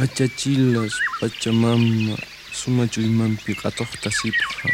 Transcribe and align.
Hachachilas 0.00 0.94
Pachamama 1.20 2.16
sumachuymanpi 2.58 3.52
qhatuqtasiphan. 3.54 4.72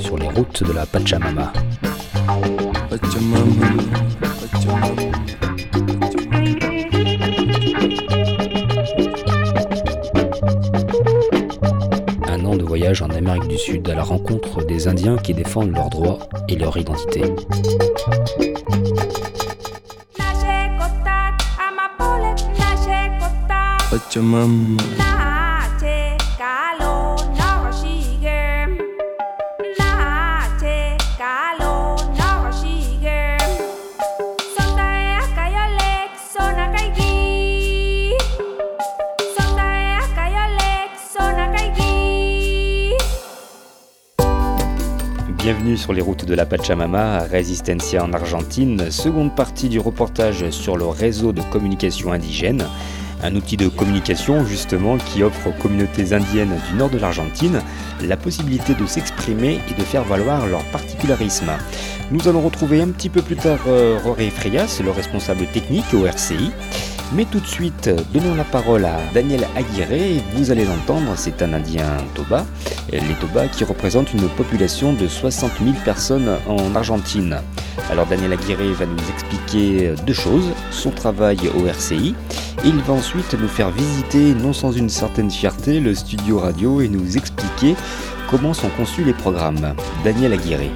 sur 0.00 0.16
les 0.16 0.28
routes 0.28 0.62
de 0.64 0.72
la 0.72 0.86
Pachamama. 0.86 1.52
Pachamama, 2.88 3.68
Pachamama. 4.40 5.39
Voyage 12.70 13.02
en 13.02 13.10
Amérique 13.10 13.48
du 13.48 13.58
Sud 13.58 13.90
à 13.90 13.96
la 13.96 14.04
rencontre 14.04 14.64
des 14.64 14.86
Indiens 14.86 15.16
qui 15.16 15.34
défendent 15.34 15.74
leurs 15.74 15.90
droits 15.90 16.20
et 16.48 16.54
leur 16.54 16.76
identité. 16.76 17.22
Pachamama, 23.90 24.76
Bienvenue 45.42 45.78
sur 45.78 45.94
les 45.94 46.02
routes 46.02 46.26
de 46.26 46.34
la 46.34 46.44
Pachamama 46.44 47.20
Resistencia 47.20 48.04
en 48.04 48.12
Argentine, 48.12 48.90
seconde 48.90 49.34
partie 49.34 49.70
du 49.70 49.78
reportage 49.78 50.50
sur 50.50 50.76
le 50.76 50.84
réseau 50.84 51.32
de 51.32 51.40
communication 51.40 52.12
indigène, 52.12 52.66
un 53.22 53.34
outil 53.34 53.56
de 53.56 53.68
communication 53.68 54.44
justement 54.44 54.98
qui 54.98 55.22
offre 55.22 55.46
aux 55.46 55.62
communautés 55.62 56.12
indiennes 56.12 56.60
du 56.68 56.76
nord 56.76 56.90
de 56.90 56.98
l'Argentine 56.98 57.62
la 58.02 58.18
possibilité 58.18 58.74
de 58.74 58.84
s'exprimer 58.84 59.60
et 59.70 59.74
de 59.80 59.82
faire 59.82 60.04
valoir 60.04 60.46
leur 60.46 60.62
particularisme. 60.64 61.52
Nous 62.10 62.28
allons 62.28 62.42
retrouver 62.42 62.82
un 62.82 62.88
petit 62.88 63.08
peu 63.08 63.22
plus 63.22 63.36
tard 63.36 63.60
euh, 63.66 63.98
Roré 64.04 64.28
Frias, 64.28 64.82
le 64.84 64.90
responsable 64.90 65.46
technique 65.46 65.94
au 65.94 66.04
RCI. 66.04 66.50
Mais 67.12 67.24
tout 67.24 67.40
de 67.40 67.46
suite, 67.46 67.90
donnons 68.14 68.36
la 68.36 68.44
parole 68.44 68.84
à 68.84 68.98
Daniel 69.12 69.46
Aguirre. 69.56 70.22
Vous 70.36 70.52
allez 70.52 70.64
l'entendre, 70.64 71.12
c'est 71.16 71.42
un 71.42 71.52
Indien 71.52 71.88
Toba. 72.14 72.46
Les 72.92 73.00
Toba 73.20 73.48
qui 73.48 73.64
représentent 73.64 74.14
une 74.14 74.28
population 74.28 74.92
de 74.92 75.08
60 75.08 75.50
000 75.60 75.74
personnes 75.84 76.30
en 76.46 76.74
Argentine. 76.76 77.38
Alors 77.90 78.06
Daniel 78.06 78.32
Aguirre 78.32 78.74
va 78.74 78.86
nous 78.86 79.10
expliquer 79.12 79.92
deux 80.06 80.12
choses, 80.12 80.50
son 80.70 80.90
travail 80.90 81.38
au 81.58 81.66
RCI, 81.66 82.14
il 82.64 82.76
va 82.82 82.92
ensuite 82.92 83.34
nous 83.34 83.48
faire 83.48 83.70
visiter, 83.70 84.34
non 84.34 84.52
sans 84.52 84.70
une 84.70 84.90
certaine 84.90 85.30
fierté, 85.30 85.80
le 85.80 85.94
studio 85.94 86.38
radio 86.38 86.80
et 86.80 86.88
nous 86.88 87.16
expliquer 87.16 87.74
comment 88.28 88.54
sont 88.54 88.68
conçus 88.76 89.02
les 89.02 89.14
programmes. 89.14 89.74
Daniel 90.04 90.34
Aguirre. 90.34 90.70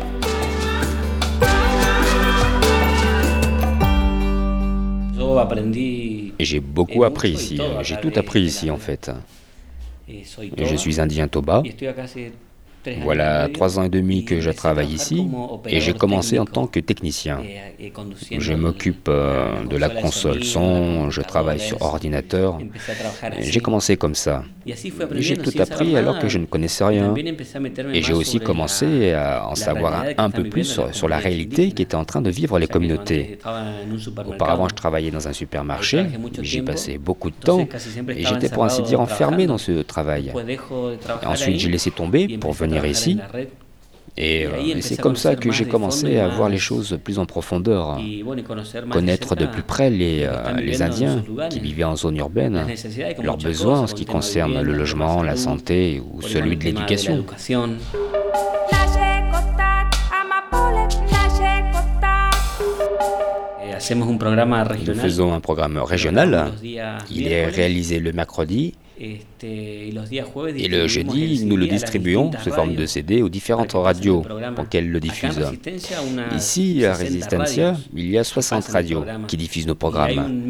Et 6.39 6.45
J'ai 6.45 6.61
beaucoup 6.61 7.05
appris 7.05 7.31
ici, 7.31 7.61
j'ai 7.83 7.97
tout 8.01 8.13
appris 8.17 8.43
ici 8.43 8.71
en 8.71 8.79
fait. 8.79 9.11
Je 10.09 10.77
suis 10.77 11.01
indien 11.01 11.29
Toba. 11.29 11.63
Voilà 13.03 13.49
trois 13.53 13.79
ans 13.79 13.85
et 13.85 13.89
demi 13.89 14.25
que 14.25 14.41
je 14.41 14.51
travaille 14.51 14.93
ici 14.93 15.27
et 15.67 15.81
j'ai 15.81 15.95
commencé 15.95 16.39
en 16.39 16.45
tant 16.45 16.67
que 16.67 16.81
technicien. 16.81 17.41
Je 18.31 18.53
m'occupe 18.55 19.09
euh, 19.09 19.65
de 19.65 19.77
la 19.77 19.89
console 19.89 20.45
son, 20.45 21.11
je 21.11 21.21
travaille 21.21 21.61
sur 21.61 21.81
ordinateur. 21.83 22.59
J'ai 23.41 23.61
commencé 23.61 23.97
comme 23.97 24.15
ça. 24.15 24.45
J'ai 24.67 25.37
tout 25.37 25.53
appris 25.59 25.97
alors 25.97 26.19
que 26.19 26.29
je 26.29 26.39
ne 26.39 26.47
connaissais 26.47 26.85
rien. 26.85 27.15
Et 27.93 28.03
j'ai 28.03 28.13
aussi 28.13 28.41
commencé 28.41 29.13
à 29.13 29.47
en 29.47 29.55
savoir 29.55 30.05
un 30.17 30.31
peu 30.31 30.45
plus 30.45 30.81
sur, 30.93 31.09
la 31.09 31.19
réalité 31.19 31.63
indígenas. 31.63 31.75
qu'étaient 31.75 31.95
en 31.95 32.05
train 32.05 32.23
de 32.23 32.31
vivre 32.31 32.59
les 32.59 32.67
communautés. 32.67 33.39
Auparavant, 34.27 34.69
je 34.69 34.75
travaillais 34.75 35.11
dans 35.11 35.29
un 35.29 35.33
supermarché, 35.33 36.07
j'y 36.41 36.63
passais 36.63 36.99
beaucoup 36.99 37.31
de 37.31 37.37
temps 37.37 37.67
et 38.09 38.25
j'étais 38.25 38.49
pour 38.49 38.65
ainsi 38.65 38.83
dire 38.83 39.01
enfermé 39.01 39.47
dans 39.47 39.59
ce 39.59 39.83
travail. 39.83 40.33
Et 41.23 41.27
ensuite, 41.27 41.59
j'ai 41.59 41.69
laissé 41.69 41.91
tomber 41.91 42.39
pour 42.39 42.55
a 42.74 42.74
venir 42.81 42.87
ici. 42.91 43.19
Et, 44.17 44.47
euh, 44.47 44.51
et 44.77 44.81
c'est 44.81 45.01
comme 45.01 45.17
ça 45.17 45.35
que 45.35 45.51
j'ai 45.51 45.65
commencé 45.65 46.19
à 46.19 46.29
voir 46.29 46.49
les 46.49 46.59
choses 46.59 46.97
plus 47.03 47.19
en 47.19 47.27
profondeur, 47.27 47.99
connaître 48.91 49.35
de 49.35 49.47
plus 49.47 49.63
près 49.63 49.91
les, 49.91 50.23
euh, 50.23 50.53
les 50.61 50.83
Indiens 50.83 51.25
qui 51.51 51.59
vivaient 51.59 51.83
en 51.85 51.97
zone 51.97 52.17
urbaine, 52.19 52.65
leurs 53.23 53.39
besoins 53.39 53.81
en 53.81 53.87
ce 53.89 53.95
qui 53.95 54.05
concerne 54.05 54.61
le 54.63 54.73
logement, 54.73 55.23
la 55.23 55.35
santé 55.37 56.01
ou 56.13 56.23
celui 56.23 56.53
el 56.53 56.59
de 56.59 56.65
l'éducation. 56.65 57.25
Eh, 63.91 63.95
Nous 64.87 64.95
faisons 64.95 65.35
un 65.35 65.41
programme 65.41 65.79
régional. 65.79 66.53
Il 67.11 67.27
est 67.27 67.47
réalisé 67.47 67.99
le 67.99 68.13
mercredi 68.13 68.75
et 69.43 70.69
le 70.69 70.87
jeudi, 70.87 71.45
nous 71.45 71.57
le 71.57 71.67
distribuons 71.67 72.31
sous 72.43 72.51
forme 72.51 72.75
de 72.75 72.87
CD 72.87 73.23
aux 73.23 73.29
différentes 73.29 73.73
radios 73.73 74.23
pour 74.57 74.69
qu'elles 74.69 74.91
le 74.91 75.01
diffusent. 75.01 75.53
Ici, 76.35 76.85
à 76.85 76.95
60 76.95 77.07
Resistencia, 77.07 77.77
il 77.95 78.11
y 78.11 78.19
a 78.19 78.23
que 78.23 78.29
60 78.29 78.55
pasan 78.55 78.69
el 78.69 78.73
radios 78.73 79.05
qui 79.29 79.37
diffusent 79.37 79.67
nos 79.67 79.75
programmes. 79.75 80.43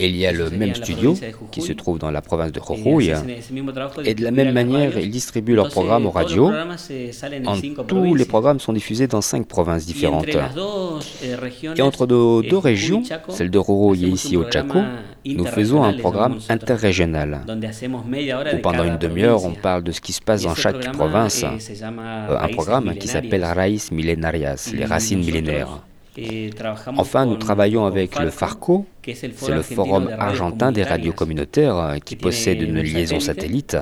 Et 0.00 0.08
il 0.08 0.16
y 0.16 0.26
a 0.26 0.32
le 0.32 0.50
même 0.50 0.74
studio 0.74 1.14
qui 1.50 1.60
se 1.60 1.66
Jujuy, 1.68 1.76
trouve 1.76 1.98
dans 1.98 2.10
la 2.10 2.22
province 2.22 2.52
de 2.52 2.60
eh, 2.60 3.00
Jujuy. 3.00 3.12
Et 4.04 4.14
de 4.14 4.22
la 4.22 4.30
même 4.30 4.52
manière, 4.52 4.98
ils 4.98 5.10
distribuent 5.10 5.54
leurs 5.54 5.70
programmes 5.70 6.06
aux 6.06 6.10
radios. 6.10 6.50
en 7.46 7.56
tout, 7.86 8.14
les 8.14 8.24
programmes 8.24 8.60
sont 8.60 8.72
diffusés 8.72 9.06
dans 9.06 9.20
cinq 9.20 9.46
provinces 9.46 9.86
différentes. 9.86 10.26
eh, 10.28 11.78
Et 11.78 11.82
entre 11.82 12.06
nos 12.06 12.42
eh, 12.42 12.48
deux 12.48 12.58
Jujuy 12.58 12.58
régions, 12.58 13.02
celle 13.28 13.50
de 13.50 13.58
Roro 13.58 13.94
et 13.94 13.98
ici 13.98 14.36
au 14.36 14.44
Chaco, 14.50 14.78
nous 15.24 15.46
faisons 15.46 15.82
un 15.82 15.94
programme 15.94 16.38
interrégional 16.48 17.40
de 17.72 18.56
pendant 18.62 18.84
une 18.84 18.98
demi-heure, 18.98 19.44
on 19.44 19.52
parle 19.54 19.82
de 19.82 19.92
ce 19.92 20.00
qui 20.00 20.12
se 20.12 20.20
passe 20.20 20.42
dans 20.42 20.54
chaque 20.54 20.92
province. 20.92 21.44
eh, 21.44 21.46
Euh, 22.30 22.38
un 22.38 22.48
programme 22.48 22.94
qui 22.96 23.08
s'appelle. 23.08 23.44
Raíz 23.44 23.90
Milenarias, 23.90 24.70
Y 24.72 24.76
les 24.76 24.84
racines 24.84 25.20
millénaires. 25.20 25.82
eh, 26.16 26.50
Enfin, 26.96 27.26
nous 27.26 27.36
travaillons 27.36 27.84
avec 27.86 28.18
le 28.18 28.30
FARCO, 28.30 28.86
c'est 29.34 29.52
le 29.52 29.62
Forum 29.62 30.10
argentin 30.18 30.72
des 30.72 30.82
radios 30.84 31.12
communautaires 31.12 31.76
euh, 31.76 31.98
qui 31.98 32.16
possède 32.16 32.60
une 32.62 32.76
un 32.78 32.82
liaison 32.82 33.18
satellite. 33.20 33.76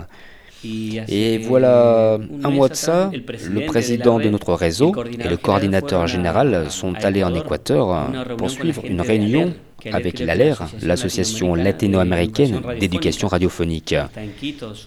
Et 0.65 1.38
voilà, 1.38 2.19
un 2.44 2.50
mois 2.50 2.69
de 2.69 2.75
ça, 2.75 3.10
le 3.12 3.66
président 3.66 4.19
de 4.19 4.28
notre 4.28 4.53
réseau 4.54 4.94
et 5.19 5.28
le 5.28 5.37
coordinateur 5.37 6.06
général 6.06 6.66
sont 6.71 6.94
allés 7.03 7.25
en 7.25 7.34
Équateur 7.34 8.10
pour 8.37 8.50
suivre 8.50 8.82
une 8.84 9.00
réunion 9.00 9.54
avec 9.91 10.19
l'ALER, 10.20 10.54
l'association 10.82 11.54
latino-américaine 11.54 12.60
d'éducation 12.78 13.28
radiophonique, 13.28 13.94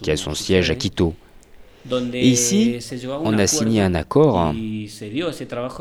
qui 0.02 0.10
a 0.10 0.16
son 0.16 0.34
siège 0.34 0.70
à 0.70 0.76
Quito. 0.76 1.14
Et 2.14 2.28
ici, 2.28 2.78
on 3.22 3.36
a 3.38 3.46
signé 3.46 3.82
un 3.82 3.94
accord 3.94 4.54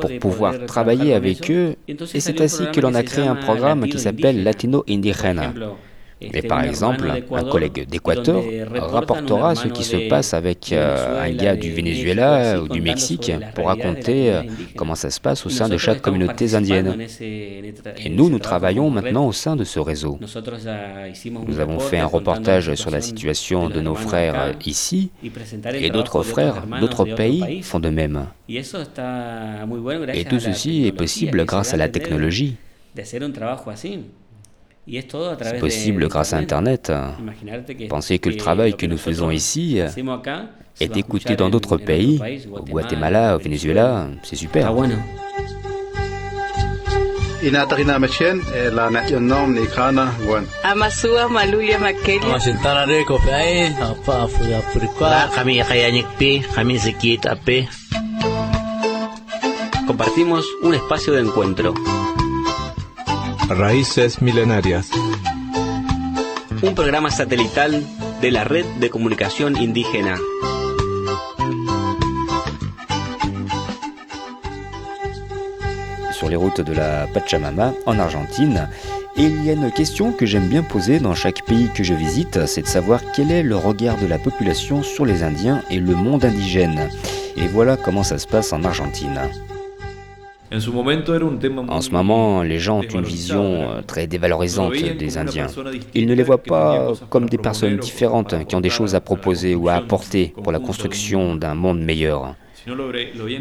pour 0.01 0.11
pouvoir 0.19 0.65
travailler 0.65 1.13
avec 1.13 1.49
eux. 1.49 1.75
Et 1.87 2.19
c'est 2.19 2.41
ainsi 2.41 2.63
que 2.73 2.81
l'on 2.81 2.93
a 2.93 3.03
créé 3.03 3.25
un 3.25 3.35
programme 3.35 3.87
qui 3.87 3.99
s'appelle. 3.99 4.43
Latino 4.43 4.83
ejemplo, 4.87 5.77
Et 6.33 6.41
par 6.41 6.63
exemple, 6.63 7.11
un 7.31 7.43
collègue 7.43 7.87
d'Équateur 7.87 8.43
rapportera 8.71 9.55
ce 9.55 9.67
qui 9.67 9.83
se 9.83 9.97
passe 10.09 10.33
avec 10.33 10.71
euh, 10.71 11.23
un 11.23 11.31
gars 11.31 11.55
du 11.55 11.71
Venezuela 11.71 12.61
ou 12.61 12.67
du 12.67 12.81
Mexique 12.81 13.31
pour 13.55 13.67
raconter 13.67 14.31
euh, 14.31 14.41
comment 14.75 14.95
ça 14.95 15.09
se 15.09 15.19
passe 15.19 15.45
au 15.45 15.49
sein 15.49 15.67
de 15.69 15.77
chaque 15.77 16.01
communauté 16.01 16.55
indienne. 16.55 16.95
Et 17.19 18.09
nous, 18.09 18.29
nous 18.29 18.39
travaillons 18.39 18.89
maintenant 18.89 19.27
au 19.27 19.31
sein 19.31 19.55
de 19.55 19.63
ce 19.63 19.79
réseau. 19.79 20.19
Un 20.21 21.45
Nous 21.47 21.59
avons 21.59 21.79
fait 21.79 21.99
un 21.99 22.05
reportage 22.05 22.73
sur 22.75 22.91
la 22.91 23.01
situation 23.01 23.69
de 23.69 23.81
nos 23.81 23.95
frères 23.95 24.35
euh, 24.39 24.53
ici 24.65 25.11
et 25.73 25.89
d'autres 25.89 26.23
frères 26.23 26.65
d'autres 26.79 27.05
pays 27.05 27.61
font 27.61 27.79
de 27.79 27.89
même. 27.89 28.27
Et 28.47 30.25
tout 30.25 30.39
ceci 30.39 30.85
est 30.85 30.91
possible 30.91 31.45
grâce 31.45 31.73
à 31.73 31.77
la 31.77 31.89
technologie. 31.89 32.55
C'est 34.85 35.59
possible 35.59 36.07
grâce 36.07 36.33
à 36.33 36.37
Internet. 36.37 36.91
Pensez 37.89 38.19
que 38.19 38.29
le 38.29 38.37
travail 38.37 38.75
que 38.75 38.85
nous 38.85 38.97
faisons 38.97 39.31
ici 39.31 39.79
est 40.79 40.97
écouté 40.97 41.35
dans 41.35 41.49
d'autres 41.49 41.77
pays, 41.77 42.19
au 42.51 42.63
Guatemala, 42.63 43.35
au 43.35 43.39
Venezuela, 43.39 44.07
c'est 44.23 44.35
super. 44.35 44.73
Compartimos 59.85 60.45
un 60.63 60.71
espacio 60.73 61.13
de 61.13 61.19
encuentro. 61.27 61.73
Raíces 63.49 64.21
Milenarias. 64.21 64.89
Un 66.61 66.73
programa 66.73 67.09
satelital 67.11 67.83
de 68.21 68.31
la 68.31 68.43
Red 68.43 68.65
de 68.79 68.89
Comunicación 68.89 69.55
Indígena. 69.57 70.15
Sur 76.11 76.29
les 76.29 76.35
routes 76.35 76.61
de 76.61 76.73
la 76.73 77.07
Pachamama 77.13 77.73
en 77.85 77.99
Argentine, 77.99 78.69
et 79.17 79.23
il 79.23 79.43
y 79.45 79.49
a 79.49 79.53
une 79.53 79.71
question 79.71 80.13
que 80.13 80.25
j'aime 80.25 80.47
bien 80.47 80.63
poser 80.63 80.99
dans 80.99 81.13
chaque 81.13 81.45
pays 81.45 81.69
que 81.75 81.83
je 81.83 81.93
visite, 81.93 82.45
c'est 82.47 82.61
de 82.61 82.67
savoir 82.67 83.01
quel 83.13 83.29
est 83.29 83.43
le 83.43 83.57
regard 83.57 83.97
de 83.97 84.07
la 84.07 84.17
population 84.17 84.81
sur 84.83 85.05
les 85.05 85.21
Indiens 85.21 85.61
et 85.69 85.79
le 85.79 85.95
monde 85.95 86.25
indigène. 86.25 86.89
Et 87.35 87.47
voilà 87.47 87.77
comment 87.77 88.03
ça 88.03 88.17
se 88.17 88.27
passe 88.27 88.53
en 88.53 88.63
Argentine. 88.63 89.19
En 90.53 91.81
ce 91.81 91.89
moment, 91.89 92.43
les 92.43 92.59
gens 92.59 92.79
ont 92.79 92.81
une 92.83 93.01
vision 93.01 93.43
euh, 93.43 93.81
très 93.81 94.05
dévalorisante 94.05 94.73
des 94.73 95.17
Indiens. 95.17 95.47
Ils 95.95 96.05
ne 96.05 96.13
les 96.13 96.21
voient 96.23 96.37
pas 96.37 96.93
comme 97.09 97.27
des 97.27 97.39
personnes 97.39 97.77
différentes 97.77 98.45
qui 98.45 98.55
ont 98.55 98.61
des 98.61 98.69
choses 98.69 98.93
à 98.93 99.01
proposer 99.01 99.55
ou 99.55 99.67
à 99.69 99.73
apporter 99.73 100.33
pour 100.43 100.51
la 100.51 100.59
construction 100.59 101.35
d'un 101.35 101.55
monde 101.55 101.81
meilleur. 101.81 102.35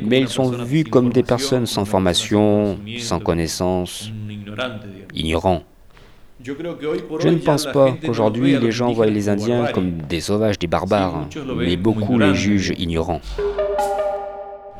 Mais 0.04 0.20
ils 0.20 0.28
sont 0.28 0.50
vus 0.50 0.84
comme 0.84 1.12
des 1.12 1.22
personnes 1.22 1.66
sans 1.66 1.84
formation, 1.84 2.78
sans 2.98 3.20
connaissance, 3.20 4.10
ignorants. 5.14 5.62
Je 6.44 7.28
ne 7.28 7.38
pense 7.38 7.66
pas 7.66 7.92
qu'aujourd'hui 8.04 8.58
les 8.58 8.72
gens 8.72 8.90
voient 8.92 9.06
les 9.06 9.28
Indiens 9.28 9.66
comme 9.72 9.98
des 10.08 10.20
sauvages, 10.20 10.58
des 10.58 10.66
barbares, 10.66 11.28
mais 11.56 11.76
beaucoup 11.76 12.18
les 12.18 12.34
jugent 12.34 12.74
ignorants. 12.78 13.20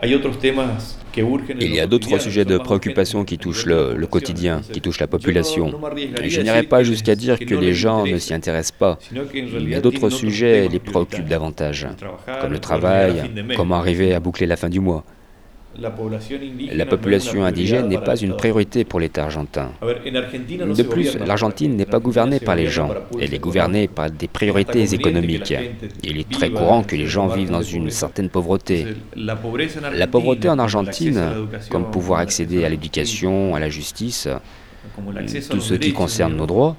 Il 0.04 1.74
y 1.74 1.80
a 1.80 1.86
d'autres 1.86 2.18
sujets 2.18 2.44
de 2.44 2.58
préoccupation 2.58 3.24
qui 3.24 3.38
touchent 3.38 3.66
le, 3.66 3.94
le, 3.96 4.06
quotidien, 4.06 4.60
qui 4.72 4.80
touchent 4.80 5.00
la 5.00 5.06
population. 5.06 5.72
Je 6.24 6.40
n'irai 6.40 6.64
pas 6.64 6.82
jusqu'à 6.82 7.14
dire 7.14 7.38
que 7.38 7.54
les 7.54 7.72
gens 7.72 8.04
ne 8.06 8.18
s'y 8.18 8.34
intéressent 8.34 8.78
pas. 8.78 8.98
Il 9.34 9.68
y 9.68 9.74
a 9.74 9.80
d'autres 9.80 10.10
sujets 10.10 10.68
les 10.68 10.80
préoccupent 10.80 11.28
davantage, 11.28 11.86
comme 12.40 12.52
le 12.52 12.58
travail, 12.58 13.30
comment 13.56 13.76
arriver 13.76 14.14
à 14.14 14.20
boucler 14.20 14.46
la 14.46 14.56
fin 14.56 14.68
du 14.68 14.80
mois. 14.80 15.04
La 15.80 16.86
population 16.86 17.44
indigène 17.44 17.88
n'est 17.88 17.98
pas 17.98 18.16
une 18.16 18.36
priorité 18.36 18.84
pour 18.84 19.00
l'État 19.00 19.24
argentin. 19.24 19.70
De 19.82 20.82
plus, 20.82 21.16
l'Argentine 21.18 21.76
n'est 21.76 21.86
pas 21.86 21.98
gouvernée 21.98 22.40
par 22.40 22.56
les 22.56 22.66
gens, 22.66 22.90
elle 23.20 23.32
est 23.32 23.38
gouvernée 23.38 23.88
par 23.88 24.10
des 24.10 24.28
priorités 24.28 24.94
économiques. 24.94 25.54
Il 26.02 26.18
est 26.18 26.30
très 26.30 26.50
courant 26.50 26.82
que 26.82 26.96
les 26.96 27.06
gens 27.06 27.28
vivent 27.28 27.50
dans 27.50 27.62
une 27.62 27.90
certaine 27.90 28.28
pauvreté. 28.28 28.86
La 29.16 30.06
pauvreté 30.06 30.48
en 30.48 30.58
Argentine, 30.58 31.20
comme 31.70 31.90
pouvoir 31.90 32.20
accéder 32.20 32.64
à 32.64 32.68
l'éducation, 32.68 33.54
à 33.54 33.60
la 33.60 33.70
justice, 33.70 34.28
tout 35.50 35.60
ce 35.60 35.74
qui 35.74 35.92
concerne 35.92 36.36
nos 36.36 36.46
droits, 36.46 36.76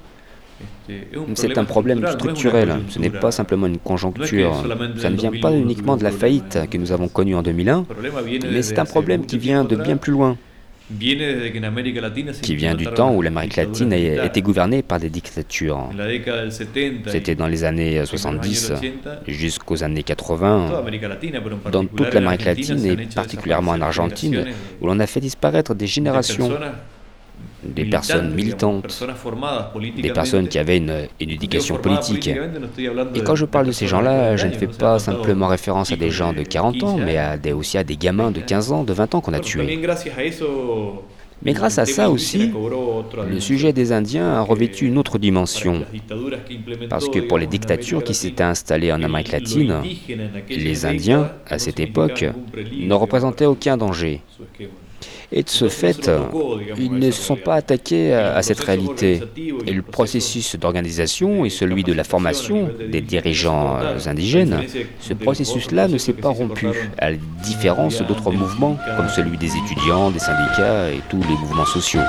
c'est 1.34 1.58
un 1.58 1.64
problème 1.64 2.06
structurel, 2.06 2.76
ce 2.88 2.98
n'est 2.98 3.10
pas 3.10 3.30
simplement 3.30 3.66
une 3.66 3.78
conjoncture. 3.78 4.64
Ça 4.96 5.10
ne 5.10 5.16
vient 5.16 5.32
pas 5.40 5.52
uniquement 5.52 5.96
de 5.96 6.04
la 6.04 6.10
faillite 6.10 6.58
que 6.70 6.78
nous 6.78 6.92
avons 6.92 7.08
connue 7.08 7.34
en 7.34 7.42
2001, 7.42 7.86
mais 8.50 8.62
c'est 8.62 8.78
un 8.78 8.84
problème 8.84 9.26
qui 9.26 9.38
vient 9.38 9.64
de 9.64 9.76
bien 9.76 9.96
plus 9.96 10.12
loin. 10.12 10.36
Qui 12.42 12.56
vient 12.56 12.74
du 12.74 12.84
temps 12.84 13.14
où 13.14 13.22
l'Amérique 13.22 13.56
latine 13.56 13.90
a 13.94 14.26
été 14.26 14.42
gouvernée 14.42 14.82
par 14.82 15.00
des 15.00 15.08
dictatures. 15.08 15.88
C'était 16.50 17.34
dans 17.34 17.46
les 17.46 17.64
années 17.64 18.04
70 18.04 18.74
jusqu'aux 19.26 19.82
années 19.82 20.02
80, 20.02 20.84
dans 21.72 21.86
toute 21.86 22.12
l'Amérique 22.12 22.44
latine 22.44 22.84
et 22.84 22.96
particulièrement 23.14 23.72
en 23.72 23.80
Argentine, 23.80 24.44
où 24.82 24.86
l'on 24.86 25.00
a 25.00 25.06
fait 25.06 25.20
disparaître 25.20 25.74
des 25.74 25.86
générations 25.86 26.50
des 27.64 27.84
personnes 27.84 28.34
militantes, 28.34 29.04
des 29.96 30.10
personnes 30.10 30.48
qui 30.48 30.58
avaient 30.58 30.78
une, 30.78 31.08
une, 31.20 31.30
éducation 31.30 31.76
politique. 31.76 32.28
Et 33.14 33.20
quand 33.22 33.34
je 33.34 33.44
parle 33.44 33.66
de 33.66 33.72
ces 33.72 33.86
gens-là, 33.86 34.36
je 34.36 34.46
ne 34.46 34.52
fais 34.52 34.66
pas 34.66 34.98
simplement 34.98 35.46
référence 35.46 35.92
à 35.92 35.96
des 35.96 36.10
gens 36.10 36.32
de 36.32 36.42
40 36.42 36.82
ans, 36.82 36.96
mais 36.98 37.16
à 37.16 37.36
des, 37.36 37.52
aussi 37.52 37.78
à 37.78 37.84
des 37.84 37.96
gamins 37.96 38.30
de 38.30 38.40
15 38.40 38.72
ans, 38.72 38.84
de 38.84 38.92
20 38.92 39.14
ans 39.14 39.20
qu'on 39.20 39.32
a 39.32 39.40
tués. 39.40 39.78
Mais 41.42 41.52
grâce 41.52 41.78
à 41.78 41.84
ça 41.84 42.10
aussi, 42.10 42.50
le 43.28 43.40
sujet 43.40 43.72
des 43.72 43.92
Indiens 43.92 44.32
a 44.34 44.40
revêtu 44.40 44.86
une 44.86 44.96
autre 44.96 45.18
dimension. 45.18 45.84
Parce 46.88 47.08
que 47.08 47.18
pour 47.18 47.38
les 47.38 47.46
dictatures 47.46 48.02
qui 48.02 48.14
s'étaient 48.14 48.44
installées 48.44 48.92
en 48.92 49.02
Amérique 49.02 49.32
latine, 49.32 49.82
les 50.48 50.86
Indiens, 50.86 51.30
à 51.46 51.58
cette 51.58 51.80
époque, 51.80 52.24
ne 52.72 52.94
représentaient 52.94 53.46
aucun 53.46 53.76
danger. 53.76 54.22
Et 55.32 55.42
de 55.42 55.48
ce 55.48 55.68
fait, 55.68 56.10
ils 56.78 56.92
ne 56.92 57.10
se 57.10 57.22
sont 57.22 57.36
pas 57.36 57.54
attaqués 57.54 58.14
à, 58.14 58.42
cette 58.42 58.60
réalité. 58.60 59.20
Et 59.66 59.72
le 59.72 59.82
processus 59.82 60.56
d'organisation 60.56 61.44
et 61.44 61.50
celui 61.50 61.82
de 61.82 61.92
la 61.92 62.04
formation 62.04 62.68
des 62.90 63.00
dirigeants 63.00 63.76
indigènes, 64.06 64.60
ce 65.00 65.14
processus-là 65.14 65.88
ne 65.88 65.98
s'est 65.98 66.12
pas 66.12 66.28
rompu, 66.28 66.68
à 66.98 67.10
la 67.10 67.16
différence 67.42 68.00
d'autres 68.02 68.30
mouvements 68.30 68.76
comme 68.96 69.08
celui 69.08 69.36
des 69.38 69.50
étudiants, 69.56 70.10
des 70.10 70.18
syndicats 70.18 70.90
et 70.90 71.00
tous 71.08 71.20
les 71.28 71.36
mouvements 71.36 71.66
sociaux. 71.66 72.00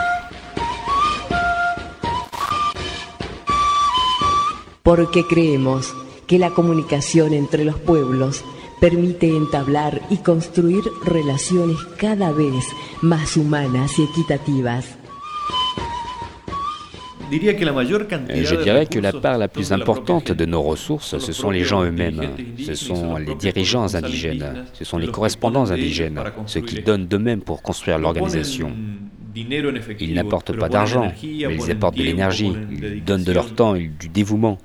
Porque 4.86 5.26
creemos 5.28 5.96
que 6.28 6.38
la 6.38 6.52
comunicación 6.52 7.34
entre 7.34 7.64
los 7.64 7.80
pueblos 7.80 8.44
permite 8.90 9.34
entablar 9.34 10.00
y 10.12 10.18
construir 10.18 10.84
relaciones 11.06 11.80
cada 11.98 12.32
vez 12.32 12.64
más 13.02 13.36
humanas 13.36 13.98
y 13.98 14.04
equitativas. 14.04 14.86
Je 17.32 18.64
dirais 18.64 18.86
que 18.86 19.00
la 19.00 19.12
part 19.12 19.40
la 19.40 19.48
plus 19.48 19.72
importante 19.72 20.32
de 20.32 20.46
nos 20.46 20.62
ressources, 20.62 21.18
ce 21.18 21.32
sont 21.32 21.50
les 21.50 21.64
gens 21.64 21.84
eux-mêmes, 21.84 22.30
ce 22.64 22.76
sont 22.76 23.18
les 23.18 23.34
dirigeants 23.34 23.96
indigènes, 23.96 24.66
ce 24.74 24.86
sont 24.86 25.00
les 25.00 25.08
correspondants 25.08 25.72
indigènes, 25.72 26.22
ceux 26.46 26.62
qui 26.62 26.84
donnent 26.84 27.08
d'eux-mêmes 27.08 27.42
pour 27.42 27.64
construire 27.64 27.98
l'organisation. 27.98 28.72
Ils 29.36 30.14
n'apportent 30.14 30.56
pas 30.56 30.70
d'argent, 30.70 31.12
mais 31.24 31.56
ils 31.56 31.72
apportent 31.72 31.98
de 31.98 32.04
l'énergie, 32.04 32.54
ils 32.70 33.04
donnent 33.04 33.24
de 33.24 33.32
leur 33.32 33.56
temps 33.56 33.74
et 33.74 33.88
du 33.88 34.10
dévouement. 34.10 34.60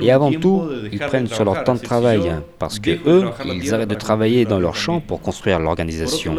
Et 0.00 0.10
avant 0.10 0.32
tout, 0.32 0.62
ils 0.92 0.98
prennent 0.98 1.26
sur 1.26 1.44
leur 1.44 1.64
temps 1.64 1.74
de 1.74 1.80
travail, 1.80 2.32
parce 2.58 2.78
que 2.78 2.90
eux, 3.06 3.24
ils 3.44 3.74
arrêtent 3.74 3.90
de 3.90 3.94
travailler 3.94 4.44
dans 4.44 4.58
leur 4.58 4.76
champ 4.76 5.00
pour 5.00 5.20
construire 5.20 5.58
l'organisation. 5.58 6.36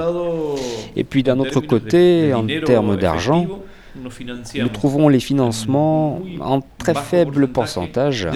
Et 0.96 1.04
puis 1.04 1.24
d'un 1.24 1.40
autre 1.40 1.60
côté, 1.62 2.34
en 2.34 2.46
termes 2.66 2.98
d'argent, 2.98 3.48
nous 3.96 4.70
trouvons 4.70 5.08
les 5.08 5.20
financements 5.20 6.22
en 6.42 6.62
très 6.78 6.96
faible 6.96 7.48
pourcentage 7.48 8.28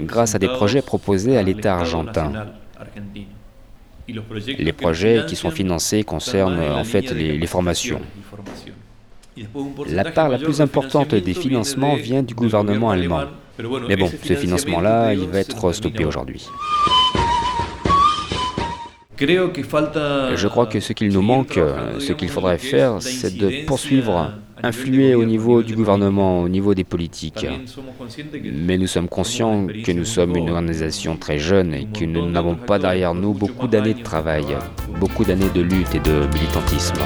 grâce 0.00 0.34
à 0.34 0.38
des 0.38 0.48
projets 0.48 0.82
proposés 0.82 1.36
à 1.36 1.42
l'État 1.42 1.76
argentin. 1.76 2.32
Les 4.58 4.72
projets 4.72 5.24
qui 5.26 5.36
sont 5.36 5.50
financés 5.50 6.02
concernent 6.04 6.60
en 6.60 6.84
fait 6.84 7.10
les, 7.12 7.38
les 7.38 7.46
formations. 7.46 8.00
La 9.88 10.04
part 10.04 10.28
la 10.28 10.38
plus 10.38 10.60
importante 10.60 11.14
des 11.14 11.34
financements 11.34 11.94
vient 11.96 12.22
du 12.22 12.34
gouvernement 12.34 12.90
allemand. 12.90 13.24
Mais 13.88 13.96
bon, 13.96 14.10
ce 14.22 14.34
financement-là, 14.34 15.14
il 15.14 15.28
va 15.28 15.40
être 15.40 15.72
stoppé 15.72 16.04
aujourd'hui. 16.04 16.46
Je 19.20 20.46
crois 20.48 20.66
que 20.66 20.80
ce 20.80 20.92
qu'il 20.94 21.12
nous 21.12 21.20
manque, 21.20 21.60
ce 21.98 22.12
qu'il 22.12 22.28
faudrait 22.28 22.58
faire, 22.58 22.96
c'est 23.00 23.36
de 23.36 23.66
poursuivre, 23.66 24.32
influer 24.62 25.14
au 25.14 25.24
niveau 25.24 25.62
du 25.62 25.74
gouvernement, 25.74 26.40
au 26.40 26.48
niveau 26.48 26.74
des 26.74 26.84
politiques. 26.84 27.46
Mais 28.44 28.78
nous 28.78 28.86
sommes 28.86 29.08
conscients 29.08 29.66
que 29.66 29.92
nous 29.92 30.06
sommes 30.06 30.36
une 30.36 30.50
organisation 30.50 31.16
très 31.16 31.38
jeune 31.38 31.74
et 31.74 31.86
que 31.86 32.04
nous 32.04 32.30
n'avons 32.30 32.54
pas 32.54 32.78
derrière 32.78 33.14
nous 33.14 33.34
beaucoup 33.34 33.68
d'années 33.68 33.94
de 33.94 34.02
travail, 34.02 34.46
beaucoup 34.98 35.24
d'années 35.24 35.50
de 35.54 35.60
lutte 35.60 35.94
et 35.94 36.00
de 36.00 36.26
militantisme. 36.32 37.00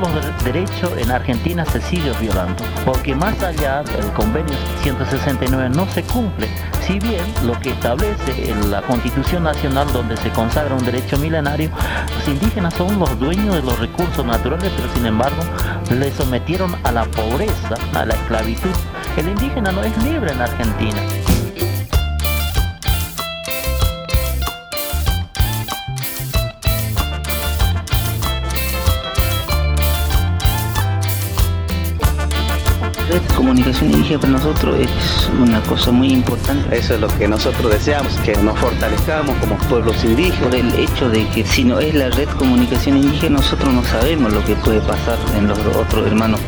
Los 0.00 0.44
derechos 0.44 0.90
en 0.96 1.10
Argentina 1.10 1.64
se 1.64 1.80
sigue 1.80 2.12
violando, 2.20 2.64
porque 2.84 3.14
más 3.14 3.40
allá 3.42 3.82
del 3.82 4.10
convenio 4.12 4.54
169 4.82 5.70
no 5.70 5.86
se 5.86 6.02
cumple, 6.02 6.48
si 6.82 6.98
bien 6.98 7.22
lo 7.44 7.58
que 7.60 7.70
establece 7.70 8.50
en 8.50 8.70
la 8.70 8.82
Constitución 8.82 9.44
Nacional 9.44 9.90
donde 9.92 10.16
se 10.16 10.30
consagra 10.30 10.74
un 10.74 10.84
derecho 10.84 11.16
milenario, 11.18 11.70
los 12.16 12.28
indígenas 12.28 12.74
son 12.74 12.98
los 12.98 13.18
dueños 13.18 13.54
de 13.54 13.62
los 13.62 13.78
recursos 13.78 14.24
naturales, 14.24 14.70
pero 14.76 14.92
sin 14.92 15.06
embargo 15.06 15.42
le 15.90 16.10
sometieron 16.12 16.74
a 16.84 16.92
la 16.92 17.04
pobreza, 17.04 17.76
a 17.94 18.04
la 18.04 18.14
esclavitud. 18.14 18.70
El 19.16 19.28
indígena 19.28 19.70
no 19.70 19.82
es 19.82 19.96
libre 20.04 20.32
en 20.32 20.40
Argentina. 20.40 21.00
Red 33.14 33.22
de 33.22 33.34
comunicación 33.34 33.90
indígena 33.90 34.20
para 34.20 34.32
nosotros 34.32 34.76
es 34.80 35.30
una 35.40 35.60
cosa 35.62 35.90
muy 35.92 36.08
importante. 36.12 36.76
Eso 36.76 36.94
es 36.94 37.00
lo 37.00 37.08
que 37.08 37.28
nosotros 37.28 37.70
deseamos, 37.70 38.12
que 38.24 38.36
nos 38.36 38.58
fortalezcamos 38.58 39.36
como 39.38 39.56
pueblos 39.68 40.02
indígenas. 40.04 40.40
Por 40.40 40.54
el 40.54 40.74
hecho 40.74 41.08
de 41.08 41.26
que 41.28 41.44
si 41.44 41.64
no 41.64 41.78
es 41.78 41.94
la 41.94 42.10
red 42.10 42.28
de 42.28 42.34
comunicación 42.34 42.96
indígena, 42.96 43.38
nosotros 43.38 43.72
no 43.72 43.84
sabemos 43.84 44.32
lo 44.32 44.44
que 44.44 44.56
puede 44.56 44.80
pasar 44.80 45.18
en 45.36 45.48
los 45.48 45.58
otros 45.58 46.06
hermanos. 46.06 46.40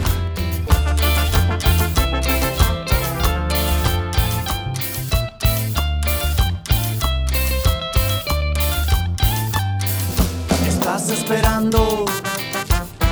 Estás 10.66 11.11
esperando, 11.11 12.04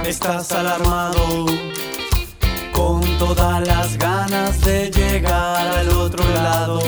estás 0.05 0.53
alarmado, 0.53 1.47
las 3.65 3.97
ganas 3.97 4.61
de 4.61 4.91
llegar 4.91 5.67
al 5.67 5.89
otro 5.91 6.25
lado, 6.35 6.81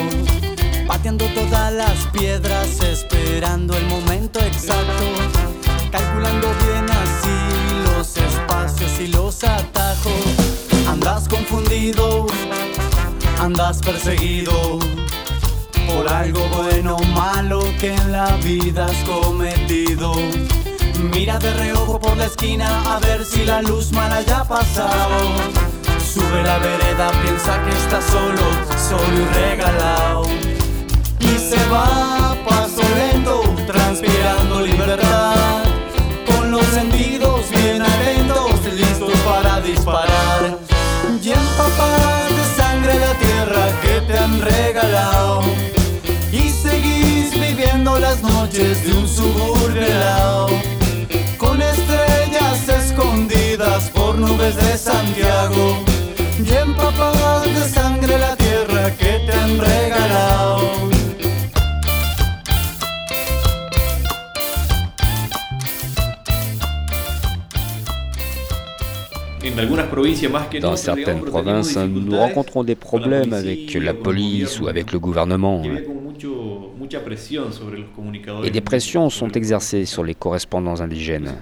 pateando 0.86 1.24
todas 1.34 1.72
las 1.72 2.06
piedras, 2.08 2.80
esperando 2.80 3.76
el 3.76 3.86
momento 3.86 4.40
exacto, 4.40 5.04
calculando 5.90 6.48
bien 6.64 6.86
así 6.90 7.96
los 7.96 8.16
espacios 8.16 9.00
y 9.00 9.08
los 9.08 9.42
atajos. 9.44 10.12
Andas 10.88 11.28
confundido, 11.28 12.26
andas 13.40 13.80
perseguido 13.80 14.78
por 15.86 16.08
algo 16.08 16.40
bueno 16.48 16.96
o 16.96 17.04
malo 17.04 17.60
que 17.80 17.94
en 17.94 18.12
la 18.12 18.36
vida 18.38 18.86
has 18.86 19.08
cometido. 19.08 20.14
Mira 21.12 21.38
de 21.38 21.52
reojo 21.54 22.00
por 22.00 22.16
la 22.16 22.26
esquina 22.26 22.82
a 22.94 22.98
ver 22.98 23.24
si 23.24 23.44
la 23.44 23.62
luz 23.62 23.92
mala 23.92 24.22
ya 24.22 24.40
ha 24.40 24.44
pasado. 24.48 25.75
Sube 26.16 26.42
la 26.42 26.56
vereda, 26.56 27.10
piensa 27.22 27.62
que 27.62 27.68
está 27.76 28.00
solo, 28.00 28.40
solo 28.88 29.20
y 29.20 29.34
regalado. 29.34 30.22
Y 31.20 31.38
se 31.38 31.62
va 31.68 32.30
a 32.30 32.34
paso 32.36 32.80
lento, 32.96 33.42
transpirando 33.66 34.62
libertad. 34.62 35.62
Con 36.26 36.52
los 36.52 36.64
sentidos 36.68 37.42
bien 37.50 37.82
atentos, 37.82 38.50
listos 38.72 39.12
para 39.26 39.60
disparar. 39.60 40.58
Y 41.22 41.32
empapadas 41.32 42.30
de 42.30 42.62
sangre 42.62 42.98
la 42.98 43.12
tierra 43.18 43.80
que 43.82 44.00
te 44.00 44.18
han 44.18 44.40
regalado. 44.40 45.42
Y 46.32 46.48
seguís 46.48 47.38
viviendo 47.38 47.98
las 47.98 48.22
noches 48.22 48.86
de 48.86 48.96
un 48.96 49.06
suburbio 49.06 49.82
helado 49.82 50.48
con 51.36 51.60
estrellas 51.60 52.66
escondidas 52.70 53.90
por 53.90 54.16
nubes 54.16 54.56
de 54.56 54.78
Santiago 54.78 55.85
sangre 57.66 58.18
la 58.18 58.36
tierra 58.36 58.90
que 58.90 59.26
te 59.26 59.32
han 59.32 59.58
regalado. 59.58 60.86
Dans 70.60 70.76
certaines 70.76 71.22
provinces, 71.22 71.76
nous 71.76 72.16
rencontrons 72.16 72.64
des 72.64 72.74
problèmes 72.74 73.32
avec 73.32 73.74
la 73.74 73.94
police 73.94 74.60
ou 74.60 74.68
avec 74.68 74.92
le 74.92 74.98
gouvernement. 74.98 75.62
Et 78.44 78.50
des 78.50 78.60
pressions 78.60 79.10
sont 79.10 79.30
exercées 79.30 79.84
sur 79.84 80.04
les 80.04 80.14
correspondants 80.14 80.80
indigènes. 80.80 81.34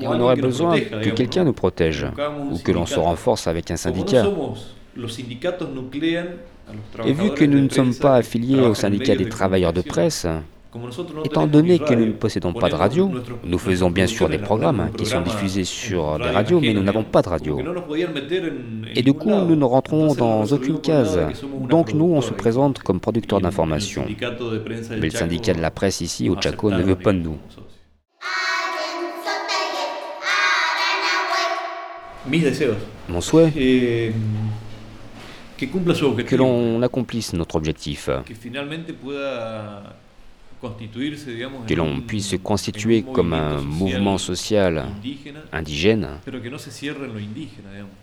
Et 0.00 0.06
on 0.06 0.20
aurait 0.20 0.36
besoin 0.36 0.78
que 0.80 1.10
quelqu'un 1.10 1.44
nous 1.44 1.52
protège 1.52 2.06
ou 2.50 2.58
que 2.58 2.72
l'on 2.72 2.86
se 2.86 2.98
renforce 2.98 3.46
avec 3.46 3.70
un 3.70 3.76
syndicat. 3.76 4.26
Et 7.06 7.12
vu 7.12 7.30
que 7.30 7.44
nous 7.44 7.60
ne 7.60 7.68
sommes 7.68 7.94
pas 7.94 8.16
affiliés 8.16 8.60
au 8.60 8.74
syndicat 8.74 9.14
des 9.16 9.28
travailleurs 9.28 9.72
de 9.72 9.80
presse, 9.82 10.26
Étant 11.24 11.46
donné 11.46 11.78
que 11.78 11.94
nous 11.94 12.06
ne 12.06 12.12
possédons 12.12 12.52
pas 12.52 12.68
de 12.68 12.74
radio, 12.74 13.10
nous 13.42 13.58
faisons 13.58 13.90
bien 13.90 14.06
sûr 14.06 14.28
des 14.28 14.36
programmes 14.38 14.90
qui 14.96 15.06
sont 15.06 15.22
diffusés 15.22 15.64
sur 15.64 16.18
des 16.18 16.28
radios, 16.28 16.60
mais 16.60 16.74
nous 16.74 16.82
n'avons 16.82 17.04
pas 17.04 17.22
de 17.22 17.28
radio. 17.28 17.58
Et 18.94 19.02
du 19.02 19.14
coup, 19.14 19.30
nous 19.30 19.56
ne 19.56 19.64
rentrons 19.64 20.14
dans 20.14 20.44
aucune 20.44 20.80
case. 20.80 21.18
Donc 21.68 21.94
nous, 21.94 22.12
on 22.12 22.20
se 22.20 22.32
présente 22.32 22.80
comme 22.80 23.00
producteurs 23.00 23.40
d'informations. 23.40 24.04
Mais 24.90 24.96
le 25.00 25.10
syndicat 25.10 25.54
de 25.54 25.60
la 25.60 25.70
presse 25.70 26.02
ici, 26.02 26.28
au 26.28 26.38
Chaco, 26.38 26.70
ne 26.70 26.82
veut 26.82 26.96
pas 26.96 27.12
de 27.12 27.18
nous. 27.18 27.38
Mon 33.08 33.20
souhait 33.22 34.12
que 35.66 36.36
l'on 36.36 36.82
accomplisse 36.82 37.32
notre 37.32 37.56
objectif. 37.56 38.08
Que 41.66 41.74
l'on 41.74 42.00
puisse 42.00 42.28
se 42.28 42.36
constituer 42.36 43.02
comme 43.02 43.32
un 43.32 43.60
mouvement 43.60 44.18
social 44.18 44.86
indigène, 45.52 46.08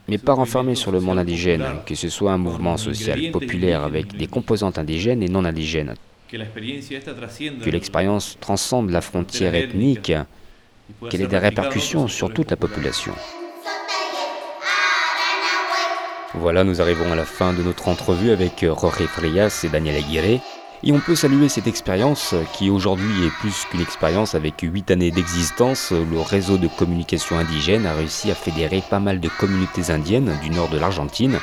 mais 0.07 0.17
pas 0.17 0.33
renfermé 0.33 0.75
sur 0.75 0.91
le 0.91 1.01
monde 1.01 1.19
indigène, 1.19 1.65
que 1.85 1.95
ce 1.95 2.07
soit 2.09 2.31
un 2.31 2.37
mouvement 2.37 2.77
social 2.77 3.31
populaire 3.31 3.83
avec 3.83 4.15
des 4.15 4.27
composantes 4.27 4.77
indigènes 4.77 5.21
et 5.21 5.27
non 5.27 5.43
indigènes, 5.43 5.95
que 6.31 7.69
l'expérience 7.69 8.37
transcende 8.39 8.89
la 8.89 9.01
frontière 9.01 9.53
ethnique, 9.53 10.13
qu'elle 11.09 11.21
ait 11.21 11.27
des 11.27 11.37
répercussions 11.37 12.07
sur 12.07 12.33
toute 12.33 12.51
la 12.51 12.57
population. 12.57 13.13
Voilà, 16.39 16.63
nous 16.63 16.81
arrivons 16.81 17.11
à 17.11 17.15
la 17.15 17.25
fin 17.25 17.53
de 17.53 17.63
notre 17.63 17.87
entrevue 17.87 18.31
avec 18.31 18.65
Jorge 18.65 19.05
Frias 19.07 19.61
et 19.63 19.69
Daniel 19.69 19.95
Aguirre. 19.95 20.41
Et 20.83 20.91
on 20.91 20.99
peut 20.99 21.15
saluer 21.15 21.49
cette 21.49 21.67
expérience 21.67 22.35
qui 22.53 22.69
aujourd'hui 22.69 23.25
est 23.25 23.31
plus 23.39 23.65
qu'une 23.71 23.81
expérience 23.81 24.35
avec 24.35 24.55
8 24.61 24.91
années 24.91 25.11
d'existence. 25.11 25.91
Le 25.91 26.19
réseau 26.19 26.57
de 26.57 26.67
communication 26.67 27.39
indigène 27.39 27.85
a 27.85 27.93
réussi 27.93 28.29
à 28.29 28.35
fédérer 28.35 28.83
pas 28.87 28.99
mal 28.99 29.19
de 29.19 29.29
communautés 29.29 29.91
indiennes 29.91 30.37
du 30.43 30.49
nord 30.49 30.69
de 30.69 30.77
l'Argentine 30.77 31.39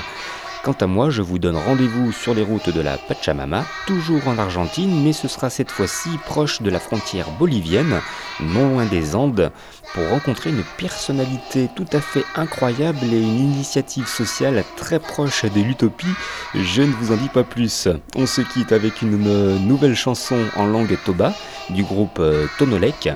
Quant 0.63 0.71
à 0.79 0.87
moi, 0.87 1.09
je 1.09 1.21
vous 1.21 1.39
donne 1.39 1.57
rendez-vous 1.57 2.13
sur 2.13 2.33
les 2.33 2.41
routes 2.41 2.69
de 2.69 2.79
la 2.79 2.97
Pachamama, 2.97 3.65
toujours 3.85 4.25
en 4.29 4.37
Argentine, 4.37 5.03
mais 5.03 5.11
ce 5.11 5.27
sera 5.27 5.49
cette 5.49 5.69
fois-ci 5.69 6.07
proche 6.25 6.61
de 6.61 6.69
la 6.69 6.79
frontière 6.79 7.29
bolivienne, 7.31 7.99
non 8.39 8.69
loin 8.69 8.85
des 8.85 9.13
Andes, 9.13 9.51
pour 9.93 10.07
rencontrer 10.07 10.51
une 10.51 10.63
personnalité 10.77 11.69
tout 11.75 11.85
à 11.91 11.99
fait 11.99 12.23
incroyable 12.35 13.03
et 13.03 13.19
une 13.19 13.39
initiative 13.39 14.07
sociale 14.07 14.63
très 14.77 14.99
proche 14.99 15.43
de 15.43 15.59
l'utopie. 15.59 16.15
Je 16.55 16.81
ne 16.81 16.93
vous 16.93 17.11
en 17.11 17.17
dis 17.17 17.27
pas 17.27 17.43
plus. 17.43 17.89
On 18.15 18.25
se 18.25 18.39
quitte 18.39 18.71
avec 18.71 19.01
une 19.01 19.57
nouvelle 19.67 19.95
chanson 19.95 20.37
en 20.55 20.65
langue 20.65 20.97
toba 21.03 21.33
du 21.71 21.83
groupe 21.83 22.21
Tonolek 22.57 23.09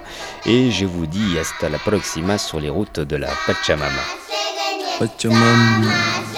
et 0.45 0.69
je 0.69 0.85
vous 0.85 1.05
dis 1.05 1.39
hasta 1.39 1.69
la 1.69 1.79
próxima 1.79 2.37
sur 2.37 2.59
les 2.59 2.69
routes 2.69 2.99
de 2.99 3.15
la 3.15 3.29
Pachamama. 3.45 4.03
Pachamama. 4.99 6.36